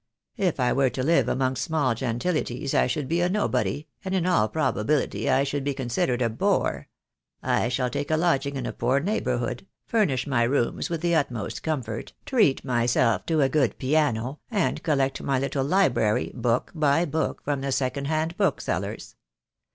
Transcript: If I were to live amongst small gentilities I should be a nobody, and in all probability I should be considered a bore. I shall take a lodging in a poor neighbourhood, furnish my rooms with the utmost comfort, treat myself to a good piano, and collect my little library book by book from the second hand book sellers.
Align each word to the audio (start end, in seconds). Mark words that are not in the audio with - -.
If 0.37 0.59
I 0.59 0.73
were 0.73 0.89
to 0.89 1.03
live 1.03 1.29
amongst 1.29 1.63
small 1.63 1.93
gentilities 1.93 2.73
I 2.73 2.87
should 2.87 3.07
be 3.07 3.21
a 3.21 3.29
nobody, 3.29 3.85
and 4.03 4.15
in 4.15 4.25
all 4.25 4.49
probability 4.49 5.29
I 5.29 5.43
should 5.43 5.63
be 5.63 5.75
considered 5.75 6.23
a 6.23 6.29
bore. 6.31 6.87
I 7.43 7.69
shall 7.69 7.91
take 7.91 8.09
a 8.09 8.17
lodging 8.17 8.55
in 8.55 8.65
a 8.65 8.73
poor 8.73 8.99
neighbourhood, 8.99 9.67
furnish 9.85 10.25
my 10.25 10.41
rooms 10.41 10.89
with 10.89 11.01
the 11.01 11.13
utmost 11.13 11.61
comfort, 11.61 12.13
treat 12.25 12.65
myself 12.65 13.27
to 13.27 13.41
a 13.41 13.47
good 13.49 13.77
piano, 13.77 14.39
and 14.49 14.81
collect 14.81 15.21
my 15.21 15.37
little 15.37 15.63
library 15.63 16.31
book 16.33 16.71
by 16.73 17.05
book 17.05 17.43
from 17.43 17.61
the 17.61 17.71
second 17.71 18.05
hand 18.05 18.35
book 18.37 18.59
sellers. 18.59 19.15